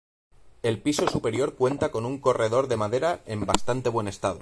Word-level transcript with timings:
El 0.63 0.81
piso 0.81 1.07
superior 1.07 1.53
cuenta 1.53 1.91
con 1.91 2.07
un 2.07 2.17
corredor 2.17 2.67
de 2.67 2.75
madera 2.75 3.21
en 3.27 3.45
bastante 3.45 3.87
buen 3.89 4.07
estado. 4.07 4.39